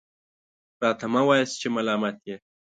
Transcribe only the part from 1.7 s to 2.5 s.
ملامت یې.